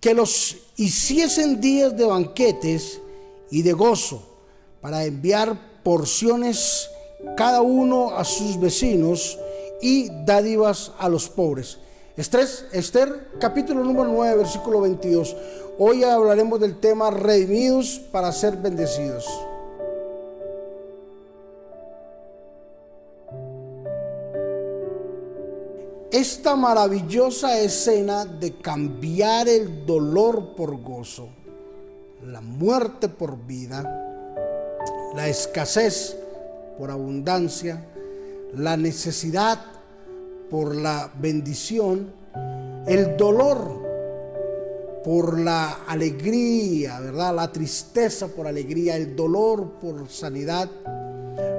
[0.00, 3.00] que los hiciesen días de banquetes
[3.50, 4.22] y de gozo,
[4.80, 6.88] para enviar porciones
[7.36, 9.38] cada uno a sus vecinos
[9.82, 11.78] y dádivas a los pobres.
[12.16, 15.36] Esther, Esther capítulo número 9, versículo 22.
[15.78, 19.26] Hoy hablaremos del tema redimidos para ser bendecidos.
[26.12, 31.28] Esta maravillosa escena de cambiar el dolor por gozo,
[32.26, 33.84] la muerte por vida,
[35.14, 36.16] la escasez
[36.76, 37.86] por abundancia,
[38.56, 39.60] la necesidad
[40.50, 42.12] por la bendición,
[42.88, 43.80] el dolor
[45.04, 47.36] por la alegría, ¿verdad?
[47.36, 50.68] La tristeza por alegría, el dolor por sanidad,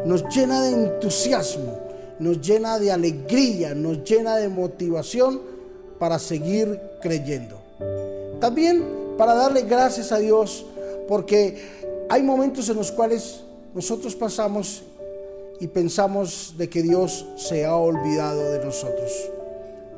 [0.05, 1.90] nos llena de entusiasmo,
[2.21, 5.41] nos llena de alegría, nos llena de motivación
[5.97, 7.59] para seguir creyendo.
[8.39, 8.85] También
[9.17, 10.65] para darle gracias a Dios,
[11.07, 13.41] porque hay momentos en los cuales
[13.73, 14.83] nosotros pasamos
[15.59, 19.11] y pensamos de que Dios se ha olvidado de nosotros.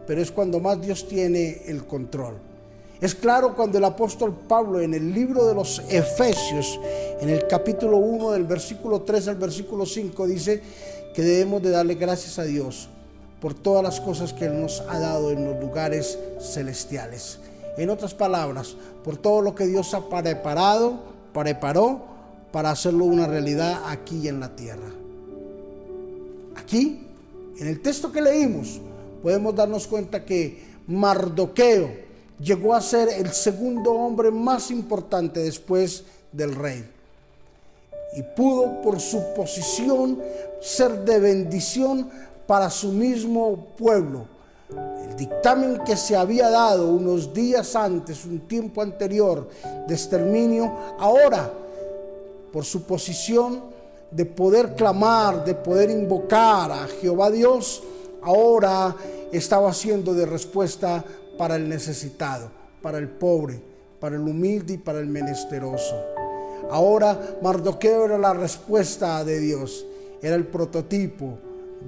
[0.08, 2.36] Pero es cuando más Dios tiene el control.
[3.02, 6.80] Es claro cuando el apóstol Pablo en el libro de los Efesios,
[7.20, 10.62] en el capítulo 1 del versículo 3 al versículo 5, dice
[11.14, 12.90] que debemos de darle gracias a Dios
[13.40, 17.40] por todas las cosas que Él nos ha dado en los lugares celestiales.
[17.78, 21.00] En otras palabras, por todo lo que Dios ha preparado,
[21.34, 22.06] preparó
[22.52, 24.90] para hacerlo una realidad aquí en la tierra.
[26.56, 27.08] Aquí,
[27.58, 28.80] en el texto que leímos,
[29.22, 31.92] podemos darnos cuenta que Mardoqueo
[32.40, 36.86] llegó a ser el segundo hombre más importante después del rey.
[38.16, 40.22] Y pudo por su posición
[40.62, 42.10] ser de bendición
[42.48, 44.26] para su mismo pueblo.
[44.70, 49.48] El dictamen que se había dado unos días antes, un tiempo anterior
[49.88, 51.52] de exterminio, ahora,
[52.52, 53.62] por su posición,
[54.10, 57.84] de poder clamar, de poder invocar a Jehová Dios,
[58.22, 58.96] ahora
[59.32, 61.04] estaba siendo de respuesta
[61.38, 62.50] para el necesitado,
[62.82, 63.60] para el pobre,
[64.00, 66.23] para el humilde y para el menesteroso.
[66.70, 69.86] Ahora Mardoqueo era la respuesta de Dios,
[70.22, 71.38] era el prototipo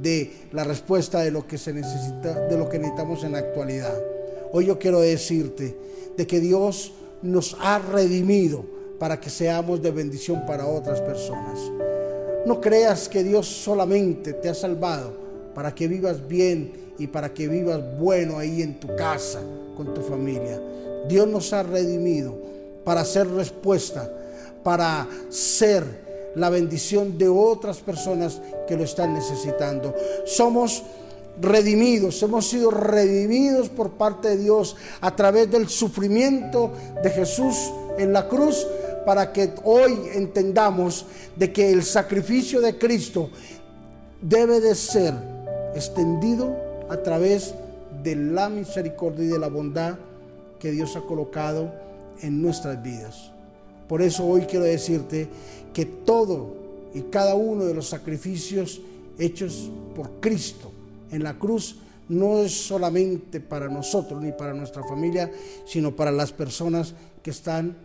[0.02, 3.97] de la respuesta de lo que se necesita, de lo que necesitamos en la actualidad.
[4.52, 5.75] Hoy yo quiero decirte
[6.16, 8.66] de que Dios nos ha redimido
[9.00, 11.59] para que seamos de bendición para otras personas.
[12.46, 15.13] No creas que Dios solamente te ha salvado
[15.53, 19.42] para que vivas bien y para que vivas bueno ahí en tu casa,
[19.75, 20.62] con tu familia.
[21.07, 22.36] Dios nos ha redimido
[22.84, 24.12] para hacer respuesta,
[24.66, 29.94] para ser la bendición de otras personas que lo están necesitando.
[30.26, 30.81] Somos
[31.40, 36.72] redimidos, hemos sido redimidos por parte de Dios a través del sufrimiento
[37.04, 37.56] de Jesús
[38.00, 38.66] en la cruz
[39.06, 41.06] para que hoy entendamos
[41.36, 43.30] de que el sacrificio de Cristo
[44.20, 45.14] debe de ser
[45.75, 46.56] extendido
[46.90, 47.54] a través
[48.02, 49.94] de la misericordia y de la bondad
[50.58, 51.72] que Dios ha colocado
[52.24, 53.34] en nuestras vidas.
[53.88, 55.28] Por eso hoy quiero decirte
[55.73, 56.53] que todo
[56.94, 58.81] y cada uno de los sacrificios
[59.19, 60.72] hechos por Cristo
[61.12, 61.78] en la cruz
[62.09, 65.31] no es solamente para nosotros ni para nuestra familia,
[65.66, 66.94] sino para las personas
[67.24, 67.75] que están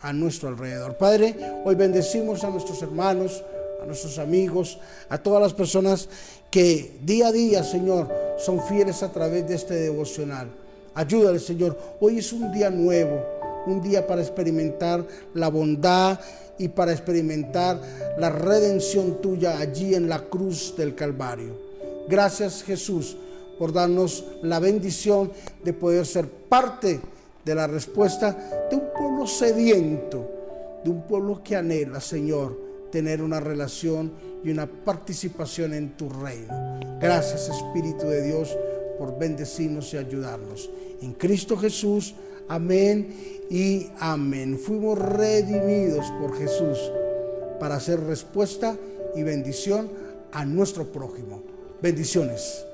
[0.00, 0.96] a nuestro alrededor.
[0.96, 3.42] Padre, hoy bendecimos a nuestros hermanos,
[3.82, 6.08] a nuestros amigos, a todas las personas
[6.50, 8.08] que día a día, Señor,
[8.38, 10.48] son fieles a través de este devocional.
[10.94, 11.78] Ayúdale, Señor.
[12.00, 13.24] Hoy es un día nuevo,
[13.68, 16.18] un día para experimentar la bondad
[16.58, 17.80] y para experimentar
[18.18, 21.56] la redención tuya allí en la cruz del Calvario.
[22.08, 23.16] Gracias, Jesús,
[23.58, 25.30] por darnos la bendición
[25.62, 27.00] de poder ser parte
[27.44, 32.58] de la respuesta de un pueblo sediento, de un pueblo que anhela, Señor,
[32.90, 34.12] tener una relación
[34.44, 36.80] y una participación en tu reino.
[37.00, 38.56] Gracias, Espíritu de Dios,
[38.98, 40.70] por bendecirnos y ayudarnos.
[41.00, 42.14] En Cristo Jesús,
[42.48, 43.14] amén
[43.50, 44.58] y amén.
[44.58, 46.78] Fuimos redimidos por Jesús
[47.60, 48.76] para hacer respuesta
[49.14, 49.90] y bendición
[50.32, 51.42] a nuestro prójimo.
[51.80, 52.64] Bendiciones.